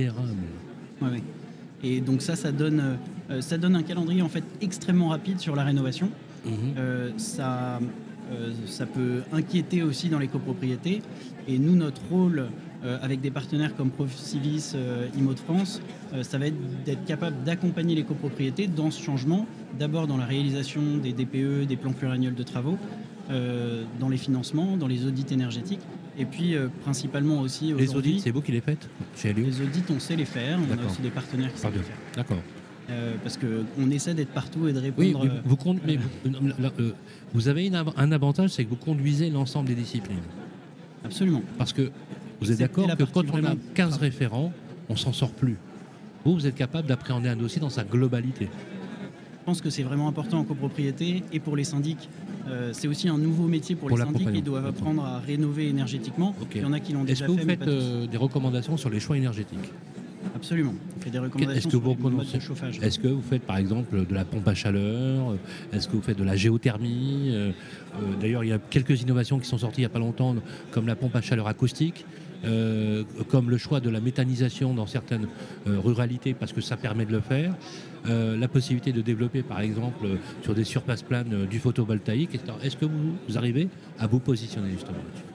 [1.01, 1.23] Ouais, ouais.
[1.83, 2.97] Et donc ça, ça donne,
[3.29, 6.09] euh, ça donne un calendrier en fait extrêmement rapide sur la rénovation.
[6.45, 6.53] Mhm.
[6.77, 7.79] Euh, ça,
[8.31, 11.01] euh, ça peut inquiéter aussi dans les copropriétés.
[11.47, 12.47] Et nous, notre rôle
[12.85, 15.81] euh, avec des partenaires comme Procivis, euh, IMO de France,
[16.13, 19.45] euh, ça va être d'être capable d'accompagner les copropriétés dans ce changement,
[19.77, 22.77] d'abord dans la réalisation des DPE, des plans pluriannuels de travaux,
[23.99, 25.81] dans les financements, dans les audits énergétiques,
[26.17, 29.99] et puis principalement aussi Les audits, c'est vous qui les faites chez Les audits, on
[29.99, 31.95] sait les faire, on a aussi des partenaires qui savent les faire.
[32.15, 32.39] D'accord.
[33.21, 35.21] parce qu'on essaie d'être partout et de répondre.
[35.21, 35.57] Oui, vous,
[36.25, 36.91] vous,
[37.35, 40.17] vous avez un avantage, c'est que vous conduisez l'ensemble des disciplines.
[41.05, 41.43] Absolument.
[41.59, 41.91] Parce que
[42.41, 44.53] vous êtes d'accord que quand on a 15 référents,
[44.89, 45.57] on s'en sort plus?
[46.25, 48.49] Vous, vous êtes capable d'appréhender un dossier dans sa globalité.
[49.39, 52.09] Je pense que c'est vraiment important en copropriété et pour les syndics.
[52.47, 56.35] Euh, c'est aussi un nouveau métier pour, les syndics qui doivent apprendre à rénover énergétiquement.
[56.53, 57.31] Il y en a qui l'ont déjà fait.
[57.31, 59.71] Est-ce que vous faites euh, des recommandations sur les choix énergétiques?
[60.35, 60.75] Absolument.
[60.97, 62.79] On fait des recommandations sur les modes de chauffage.
[62.81, 65.35] Est-ce que vous faites par exemple de la pompe à chaleur?
[65.73, 67.29] Est-ce que vous faites de la géothermie?
[67.31, 67.51] Euh,
[68.21, 70.35] D'ailleurs, il y a quelques innovations qui sont sorties il n'y a pas longtemps,
[70.71, 72.05] comme la pompe à chaleur acoustique.
[72.45, 75.27] Euh, comme le choix de la méthanisation dans certaines
[75.67, 77.53] euh, ruralités parce que ça permet de le faire,
[78.07, 80.07] euh, la possibilité de développer par exemple
[80.41, 82.39] sur des surfaces planes du photovoltaïque.
[82.63, 83.67] Est-ce que vous, vous, arrivez
[83.99, 85.28] à vous positionner justement là-dessus?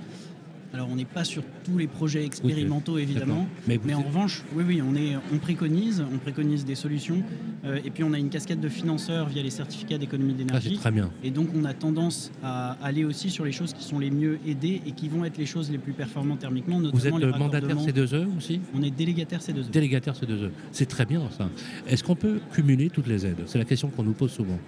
[0.74, 4.82] Alors on n'est pas sur tous les projets expérimentaux évidemment, mais, en revanche, oui, oui,
[4.82, 7.22] on, est, on préconise, on préconise des solutions,
[7.64, 10.74] euh, et puis on a une casquette de financeurs via les certificats d'économie d'énergie.
[10.76, 11.10] Ah, très bien.
[11.22, 14.38] Et donc on a tendance à aller aussi sur les choses qui sont les mieux
[14.46, 16.80] aidées et qui vont être les choses les plus performantes thermiquement.
[16.92, 18.60] Vous êtes mandataire C2E aussi?
[18.74, 19.70] On est délégataire C2E.
[19.70, 20.50] Délégataire C2E.
[20.72, 21.48] C'est très bien ça.
[21.86, 23.42] Est-ce qu'on peut cumuler toutes les aides?
[23.46, 24.58] C'est la question qu'on nous pose souvent.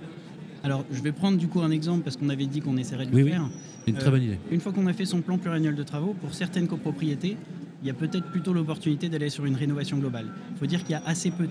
[0.66, 3.16] Alors, je vais prendre du coup un exemple parce qu'on avait dit qu'on essaierait de
[3.16, 3.49] le faire.
[3.87, 4.35] Une très bonne idée.
[4.35, 7.37] Euh, une fois qu'on a fait son plan pluriannuel de travaux, pour certaines copropriétés,
[7.83, 10.27] il y a peut-être plutôt l'opportunité d'aller sur une rénovation globale.
[10.53, 11.46] Il faut dire qu'il y a assez peu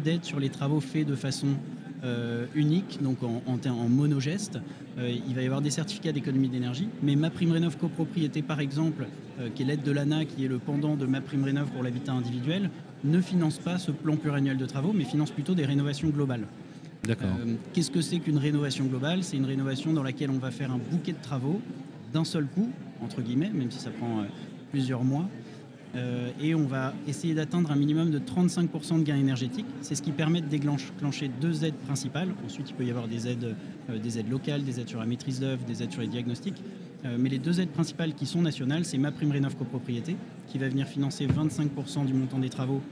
[0.00, 1.48] d'aides sur les travaux faits de façon
[2.04, 4.58] euh, unique, donc en, monogeste.
[4.98, 8.60] Euh, il va y avoir des certificats d'économie d'énergie, mais ma prime rénov copropriété par
[8.60, 9.06] exemple,
[9.54, 12.12] qui est l'aide de l'ANA, qui est le pendant de ma prime rénov pour l'habitat
[12.12, 12.70] individuel,
[13.04, 16.46] ne finance pas ce plan pluriannuel de travaux, mais finance plutôt des rénovations globales.
[17.08, 19.22] Euh, qu'est-ce que c'est qu'une rénovation globale?
[19.22, 21.60] C'est une rénovation dans laquelle on va faire un bouquet de travaux
[22.12, 22.68] d'un seul coup,
[23.02, 24.24] entre guillemets, même si ça prend euh,
[24.70, 25.26] plusieurs mois.
[25.96, 29.66] Euh, et on va essayer d'atteindre un minimum de 35% de gains énergétiques.
[29.80, 32.28] C'est ce qui permet de déclencher deux aides principales.
[32.44, 33.56] Ensuite, il peut y avoir des aides,
[34.00, 36.62] des aides locales, des aides sur la maîtrise d'œuvre, des aides sur les diagnostics.
[37.18, 40.14] mais les deux aides principales qui sont nationales, c'est ma prime rénov copropriété,
[40.46, 42.82] qui va venir financer 25% du montant des travaux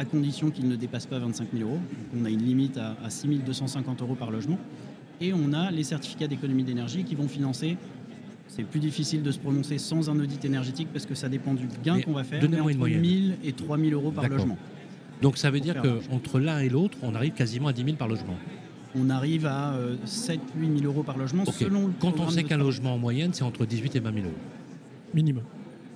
[0.00, 1.78] à condition qu'il ne dépasse pas 25 000 euros.
[2.18, 4.58] on a une limite à, 6 250 euros par logement.
[5.20, 7.76] Et on a les certificats d'économie d'énergie qui vont financer.
[8.48, 11.68] C'est plus difficile de se prononcer sans un audit énergétique parce que ça dépend du
[11.84, 14.56] gain qu'on va faire, mais entre 1 000 et 3 000 euros par logement.
[15.20, 18.08] Donc ça veut dire qu'entre l'un et l'autre, on arrive quasiment à 10 000 par
[18.08, 18.36] logement
[18.96, 22.58] on arrive à 7 8 000 euros par logement selon le Quand on sait qu'un
[22.58, 24.34] logement en moyenne, c'est entre 18 et 20 000 euros.
[25.14, 25.44] Minimum.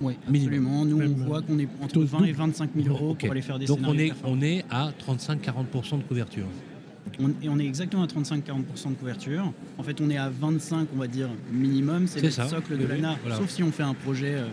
[0.01, 0.85] Oui, absolument.
[0.85, 3.65] Nous, on voit qu'on est entre 20 et 25 000 euros pour aller faire des
[3.65, 6.45] Donc on est, on est à 35-40% de couverture.
[7.19, 9.53] On, et on est exactement à 35-40% de couverture.
[9.77, 12.07] En fait, on est à 25, on va dire, minimum.
[12.07, 12.47] C'est le ça.
[12.47, 13.17] socle Oui, de oui, l'ANA.
[13.21, 13.37] voilà.
[13.37, 14.47] Sauf si on fait un projet euh,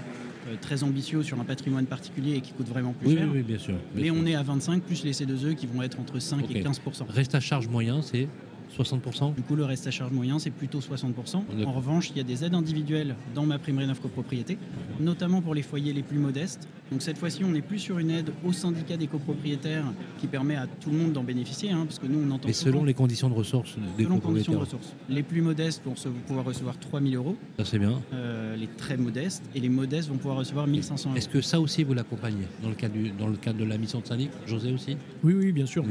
[0.48, 3.24] euh, très ambitieux sur un patrimoine particulier et qui coûte vraiment plus Oui, cher.
[3.24, 3.74] oui, oui, bien sûr.
[3.94, 4.16] bien Mais sûr.
[4.22, 6.66] on est à 25 plus les C2E qui vont être entre 5 et Ok.
[6.72, 7.04] 15%.
[7.08, 8.28] Reste à charge moyen, c'est
[8.76, 9.34] 60%.
[9.34, 11.44] Du coup, le reste à charge moyen, c'est plutôt 60%.
[11.56, 11.68] D'accord.
[11.68, 14.58] En revanche, il y a des aides individuelles dans ma prime rénov copropriété,
[15.00, 16.68] notamment pour les foyers les plus modestes.
[16.90, 19.84] Donc cette fois-ci, on n'est plus sur une aide au syndicat des copropriétaires
[20.18, 22.52] qui permet à tout le monde d'en bénéficier, hein, parce que nous, on entend Mais
[22.52, 24.60] selon souvent- les conditions de ressources des selon conditions de copropriétaires.
[24.60, 24.94] ressources.
[25.08, 25.94] Les plus modestes vont
[26.26, 28.00] pouvoir recevoir 3 000 euros, Ça, c'est bien.
[28.12, 31.16] euh, les très modestes, et les modestes vont pouvoir recevoir 1 500 euros.
[31.16, 33.78] Est-ce que ça aussi, vous l'accompagnez dans, le cadre du- dans le cadre de la
[33.78, 34.30] mission de syndic?
[34.46, 34.96] José aussi?
[35.24, 35.84] Oui, oui, bien sûr.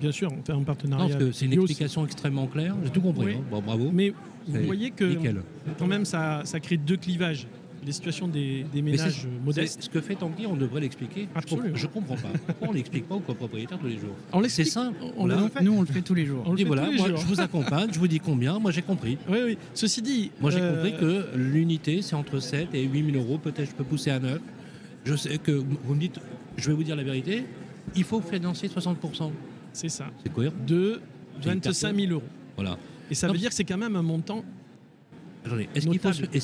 [0.00, 1.06] Bien sûr, on fait un Non, partenariat.
[1.16, 2.74] parce que c'est une explication extrêmement claire.
[2.84, 3.26] J'ai tout compris.
[3.26, 3.34] Oui.
[3.38, 3.44] hein.
[3.50, 3.90] Bon, bravo.
[3.92, 4.12] Mais
[4.46, 5.42] vous voyez que Nickel.
[5.78, 7.46] quand même, ça, ça crée deux clivages.
[7.84, 9.84] Les situations des, ménages modestes.
[9.84, 11.28] Ce que fait Tanguy, on devrait l'expliquer.
[11.40, 12.28] Je comprends- Je comprends pas.
[12.46, 14.98] Pourquoi on l'explique pas aux copropriétaires tous les jours On C'est simple.
[15.16, 15.48] On Voilà.
[15.50, 15.62] fait.
[15.62, 16.42] nous, on le fait tous les jours.
[16.46, 17.18] On le fait voilà, tous les moi, jours.
[17.18, 19.18] je vous accompagne, je vous dis combien, moi j'ai compris.
[19.28, 19.58] Oui, oui.
[19.72, 20.32] Ceci dit.
[20.40, 23.74] Moi j'ai euh, compris que l'unité c'est entre 7 et 8 000 euros, peut-être je
[23.76, 24.40] peux pousser à 9.
[25.04, 26.18] Je sais que vous me dites,
[26.56, 27.44] je vais vous dire la vérité,
[27.94, 29.30] il faut financer 60%.
[29.72, 30.06] C'est ça.
[30.24, 30.56] C'est cohérent.
[30.66, 31.00] De
[31.42, 32.22] 25 000 euros.
[32.56, 32.76] Voilà.
[33.10, 34.44] Et ça Non, veut dire que c'est quand même un montant.
[35.44, 35.86] Attendez, est-ce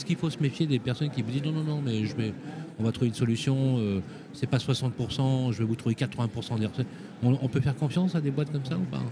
[0.04, 2.14] qu'il faut, se- faut méfier des personnes qui vous disent non, non, non, mais je
[2.14, 2.32] vais,
[2.78, 4.00] on va trouver une solution, euh,
[4.32, 6.86] c'est pas 60%, je vais vous trouver 80% des recettes.
[7.22, 9.02] On, on peut faire confiance à des boîtes comme ça ou pas?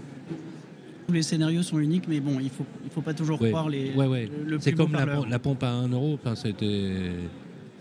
[1.07, 3.49] Tous les scénarios sont uniques, mais bon, il faut, il faut pas toujours Ouais.
[3.49, 3.91] croire les.
[3.93, 4.29] Ouais, ouais.
[4.45, 7.09] le- le C'est comme la, pompe à 1 euro, enfin, c'était.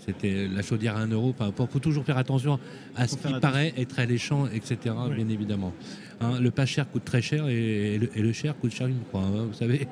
[0.05, 1.35] C'était la chaudière à 1 euro.
[1.41, 2.59] Il faut, toujours faire attention
[2.97, 4.95] à ce qui paraît être alléchant, etc.
[5.09, 5.17] Oui.
[5.17, 5.73] Bien évidemment.
[6.21, 8.87] Hein, le pas cher coûte très cher et, et le, et le cher coûte cher
[8.89, 9.23] une fois.
[9.23, 9.89] hein, vous savez.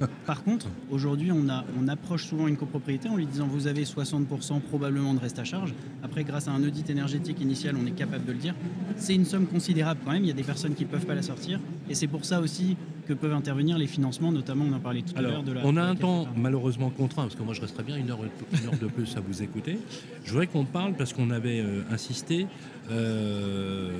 [0.26, 3.84] Par contre, aujourd'hui, on, a, on approche souvent une copropriété en lui disant vous avez
[3.84, 5.74] 60% probablement de reste à charge.
[6.02, 8.54] Après, grâce à un audit énergétique initial, on est capable de le dire.
[8.96, 10.24] C'est une somme considérable quand même.
[10.24, 11.60] Il y a des personnes qui ne peuvent pas la sortir.
[11.88, 12.76] Et c'est pour ça aussi
[13.08, 15.62] que peuvent intervenir les financements, notamment, on en parlait tout à l'heure de la.
[15.64, 18.66] on a un temps malheureusement contraint, parce que moi je resterai bien une heure, une
[18.68, 19.78] heure de plus à vous écouter.
[20.24, 22.46] Je voudrais qu'on parle, parce qu'on avait euh, insisté.
[22.90, 23.90] euh,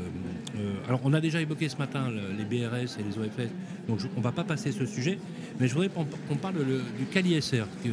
[0.56, 3.50] euh, alors, on a déjà évoqué ce matin le- les BRS et les OFS,
[3.88, 5.18] donc je- on ne va pas passer ce sujet,
[5.58, 7.88] mais je voudrais qu'on qu'on parle le- du CALISR, que-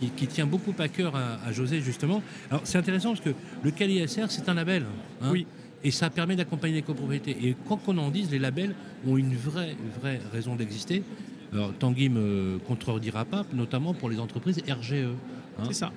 [0.00, 2.22] qui, qui tient beaucoup à cœur à, à José, justement.
[2.50, 4.84] Alors, c'est intéressant parce que le CALISR, c'est un label.
[5.22, 5.46] hein, Oui.
[5.84, 7.36] Et ça permet d'accompagner les copropriétés.
[7.42, 8.74] Et quoi qu'on en dise, les labels
[9.06, 11.02] ont une vraie, vraie raison d'exister.
[11.52, 14.92] Alors, Tanguy me contredira pas, notamment pour les entreprises RGE,
[15.58, 15.92] hein, C'est ça.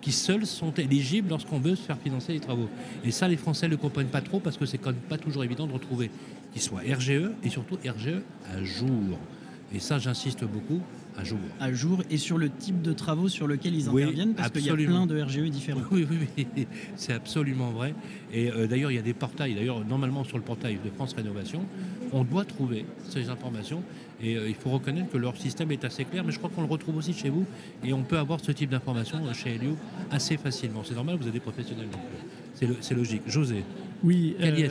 [0.00, 2.68] qui seules sont éligibles lorsqu'on veut se faire financer les travaux.
[3.04, 5.18] Et ça, les Français ne le comprennent pas trop parce que c'est quand même pas
[5.18, 6.10] toujours évident de retrouver
[6.52, 8.22] qu'ils soient RGE et surtout RGE
[8.52, 9.18] à jour.
[9.74, 10.80] Et ça, j'insiste beaucoup,
[11.18, 11.38] à jour.
[11.60, 14.64] À jour et sur le type de travaux sur lequel ils Oui, interviennent, parce qu'il
[14.66, 15.80] y a plein de RGE différents.
[15.90, 17.94] Oui, oui, oui, c'est absolument vrai.
[18.32, 19.54] Et euh, d'ailleurs, il y a des portails.
[19.54, 21.62] D'ailleurs, normalement, sur le portail de France Rénovation,
[22.12, 23.82] on doit trouver ces informations.
[24.22, 26.62] Et euh, il faut reconnaître que leur système est assez clair, mais je crois qu'on
[26.62, 27.44] le retrouve aussi chez vous.
[27.84, 29.76] Et on peut avoir ce type d'informations euh, chez Elio
[30.10, 30.82] assez facilement.
[30.84, 31.88] C'est normal, vous êtes des professionnels.
[32.80, 33.20] C'est logique.
[33.26, 33.64] José,
[34.02, 34.34] Oui.
[34.40, 34.68] euh,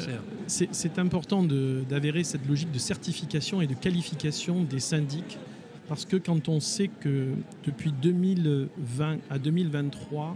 [0.47, 5.37] c'est important d'avérer cette logique de certification et de qualification des syndics.
[5.87, 7.29] Parce que quand on sait que
[7.63, 10.35] depuis 2020 à 2023,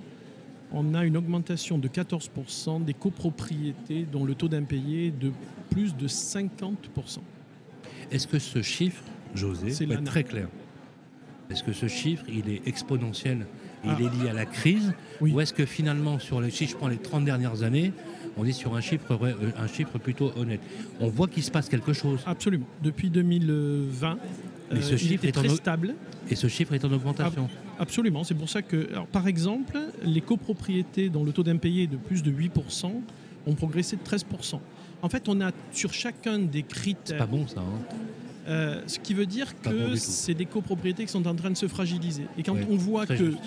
[0.71, 5.31] on a une augmentation de 14% des copropriétés dont le taux d'impayé est de
[5.71, 6.73] plus de 50%.
[8.11, 10.47] Est-ce que ce chiffre, José, C'est très clair,
[11.49, 13.47] est-ce que ce chiffre, il est exponentiel?
[13.83, 13.97] Et Ah.
[13.99, 14.93] il est lié à la crise?
[15.21, 15.31] Oui.
[15.31, 17.93] Ou est-ce que finalement, sur les, si je prends les 30 dernières années,
[18.37, 20.59] on est sur un chiffre, euh, un chiffre plutôt honnête?
[20.99, 22.19] On voit qu'il se passe quelque chose.
[22.27, 22.65] Absolument.
[22.83, 24.17] Depuis 2020,
[24.71, 25.95] Mais ce chiffre est très stable.
[26.29, 27.49] Et ce chiffre est en augmentation.
[27.79, 31.87] Absolument, c'est pour ça que, alors, par exemple, les copropriétés dont le taux d'impayé est
[31.87, 32.91] de plus de 8%
[33.47, 34.59] ont progressé de 13%.
[35.01, 37.61] En fait, on a sur chacun des C'est critères, pas bon ça.
[37.61, 37.95] hein.
[38.49, 41.57] euh, ce qui veut dire Pas que c'est des copropriétés qui sont en train de
[41.57, 42.23] se fragiliser.
[42.37, 43.37] Et quand Ouais, on voit que, juste.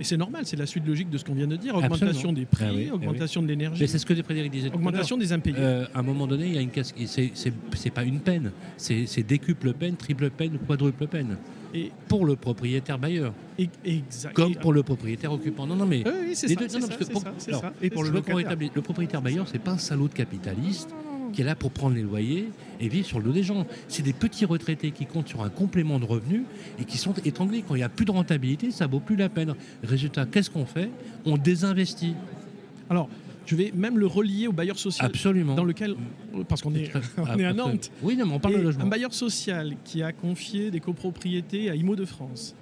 [0.00, 1.94] Et c'est normal, c'est la suite logique de ce qu'on vient de dire, Absolument.
[1.96, 3.06] augmentation des prix, Ah oui, ah oui.
[3.06, 4.68] augmentation de l'énergie, Mais c'est ce que Frédéric disait.
[4.68, 5.56] tout à augmentation des impayés.
[5.58, 6.96] Euh, à un moment donné, il y a une casque.
[7.06, 8.50] C'est pas une peine.
[8.76, 11.36] C'est décuple peine, triple peine, quadruple peine.
[11.72, 14.34] Et, Pour le propriétaire bailleur, et- exact.
[14.34, 15.68] comme et- pour le propriétaire occupant.
[15.68, 17.32] Non, non, mais Oui, c'est ça, deux- non, non, ça, parce que c'est pour- ça,
[17.38, 17.72] c'est alors, ça.
[17.80, 20.90] et pour le le propriétaire bailleur, c'est pas un salaud de capitaliste
[21.32, 22.48] qui est là pour prendre les loyers
[22.80, 23.66] et vivre sur le dos des gens.
[23.88, 26.42] C'est des petits retraités qui comptent sur un complément de revenus
[26.78, 27.62] et qui sont étranglés.
[27.66, 29.54] Quand il n'y a plus de rentabilité, ça vaut plus la peine.
[29.82, 30.90] Résultat, qu'est-ce qu'on fait?
[31.24, 32.14] On désinvestit.
[32.88, 33.08] Alors,
[33.46, 35.54] je vais même le relier au bailleur social Absolument.
[35.54, 35.96] dans lequel,
[36.48, 37.90] parce qu'on est, on est à Nantes.
[38.02, 38.84] Oui, non, mais on parle de logement.
[38.84, 42.54] Un bailleur social qui a confié des copropriétés à IMO de France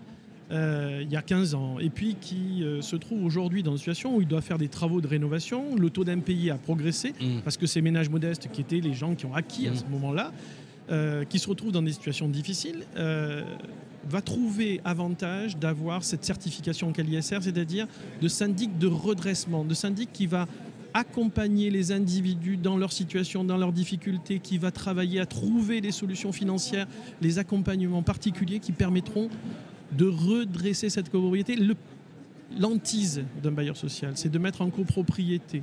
[0.51, 3.79] euh, il y a 15 ans, et puis qui euh, se trouve aujourd'hui dans une
[3.79, 7.41] situation où il doit faire des travaux de rénovation, le taux d'impayé a progressé, Mmh.
[7.45, 9.77] parce que ces ménages modestes, qui étaient les gens qui ont acquis à Mm.
[9.77, 10.33] ce moment-là,
[10.91, 12.85] euh, qui se retrouve dans des situations difficiles
[14.09, 17.87] va trouver avantage d'avoir cette certification ISR, c'est-à-dire
[18.23, 20.47] de syndic de redressement, de syndic qui va
[20.95, 25.91] accompagner les individus dans leur situation, dans leurs difficultés, qui va travailler à trouver des
[25.93, 26.87] solutions financières,
[27.21, 29.29] les accompagnements particuliers qui permettront
[29.93, 31.57] de redresser cette copropriété.
[32.59, 35.63] L'antise d'un bailleur social, c'est de mettre en copropriété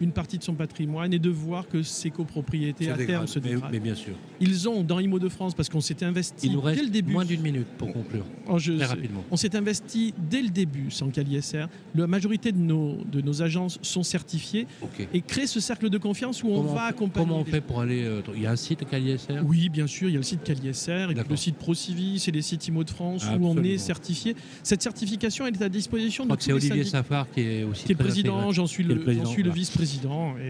[0.00, 3.70] une partie de son patrimoine et de voir que ses copropriétés à terme se dégradent.
[3.72, 4.14] Mais, bien sûr.
[4.40, 6.90] Ils ont dans IMO de France, parce qu'on s'est investi Il nous reste dès le
[6.90, 7.12] début.
[7.12, 8.24] Moins d'une minute pour conclure.
[8.48, 9.24] Oh, très rapidement.
[9.30, 11.66] On s'est investi dès le début sans CalISR.
[11.94, 14.66] La majorité de nos, de nos agences sont certifiées
[15.12, 17.26] et créent ce cercle de confiance où on va accompagner.
[17.26, 20.08] Comment on fait pour aller euh, Il y a un site CalISR Oui, bien sûr,
[20.08, 22.90] il y a le site CalISR et le site ProCivis et les sites IMO de
[22.90, 24.36] France où on est certifié.
[24.62, 27.92] Cette certification, elle est à disposition de tous C'est Olivier Safar qui est aussi qui
[27.92, 28.52] est président.
[28.52, 29.87] J'en suis le, le vice-président.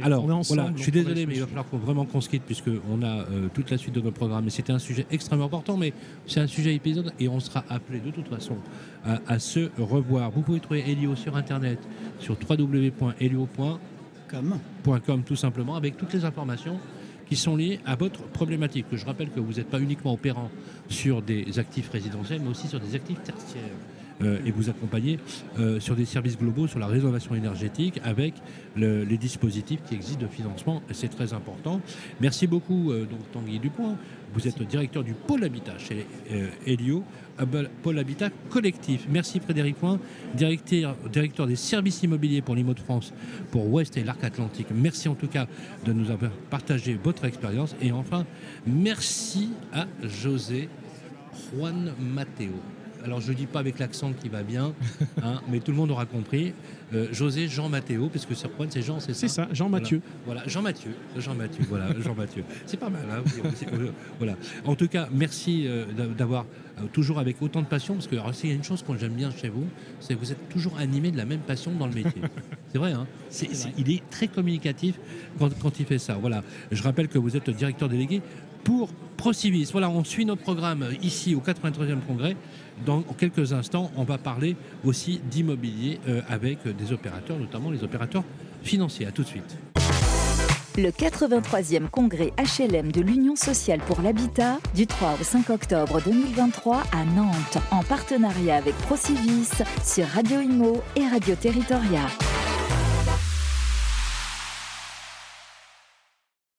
[0.03, 3.07] Alors, voilà, je suis désolé, mais il va falloir vraiment qu'on se quitte puisqu'on a
[3.07, 4.47] euh, toute la suite de notre programme.
[4.47, 5.93] Et c'était un sujet extrêmement important, mais
[6.27, 8.57] c'est un sujet épisode et on sera appelé de toute façon
[9.05, 10.31] à, se revoir.
[10.31, 11.79] Vous pouvez trouver Elio sur Internet,
[12.19, 13.71] sur www.elio.com,
[15.25, 16.79] tout simplement, avec toutes les informations
[17.29, 18.87] qui sont liées à votre problématique.
[18.93, 20.51] Je rappelle que vous n'êtes pas uniquement opérant
[20.89, 23.63] sur des actifs résidentiels, mais aussi sur des actifs tertiaires.
[24.23, 25.21] Euh, et vous accompagner
[25.61, 28.35] euh, sur des services globaux, sur la rénovation énergétique, avec
[28.75, 30.83] les dispositifs qui existent de financement.
[30.93, 31.81] C'est très important.
[32.21, 33.97] Merci beaucoup, euh, donc Tanguy Dupont.
[34.35, 36.07] Vous êtes directeur du pôle habitat chez
[36.67, 37.03] Helio,
[37.83, 39.07] pôle habitat collectif.
[39.09, 39.99] Merci Frédéric Point,
[40.35, 43.15] directeur, directeur des services immobiliers pour l'IMO de France,
[43.51, 44.69] pour Ouest et l'Arc Atlantique.
[44.75, 45.47] Merci en tout cas
[45.87, 47.75] de nous avoir partagé votre expérience.
[47.81, 48.27] Et enfin,
[48.67, 50.69] merci à José
[51.55, 52.53] Juan Mateo
[53.05, 54.73] alors je ne dis pas avec l'accent qui va bien,
[55.23, 56.53] hein, mais tout le monde aura compris.
[56.95, 60.01] Euh, José Jean Mathéo, parce que sur c'est Jean, c'est ça C'est ça, Jean Mathieu.
[60.25, 62.45] Voilà, Jean Mathieu, Jean Mathieu, voilà, Jean Mathieu.
[62.65, 63.23] C'est pas mal, hein,
[64.19, 64.37] voilà.
[64.65, 65.85] En tout cas, merci euh,
[66.17, 66.47] d'avoir
[66.79, 69.13] euh, toujours avec autant de passion, parce que s'il y a une chose que j'aime
[69.13, 69.67] bien chez vous,
[70.01, 72.23] c'est que vous êtes toujours animé de la même passion dans le métier.
[72.73, 73.07] c'est vrai, hein
[73.77, 74.99] Il est très communicatif
[75.39, 76.15] quand, quand il fait ça.
[76.15, 76.43] Voilà.
[76.73, 78.23] Je rappelle que vous êtes directeur délégué
[78.65, 79.71] pour Procivis.
[79.73, 82.37] Voilà, on suit notre programme ici au 83e congrès.
[82.87, 88.23] Dans quelques instants, on va parler aussi d'immobilier euh, avec des opérateurs, notamment les opérateurs
[88.63, 89.07] financiers.
[89.07, 89.59] A tout de suite.
[90.79, 96.85] Le 83e congrès HLM de l'Union sociale pour l'habitat du 3 au 5 octobre 2023
[96.93, 99.51] à Nantes en partenariat avec Procivis
[99.83, 102.07] sur Radio Imo et Radio Territoria.